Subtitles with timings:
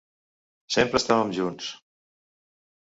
[0.77, 1.71] Sempre estàvem junts.